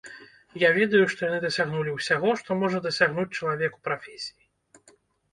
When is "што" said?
1.13-1.19, 2.39-2.57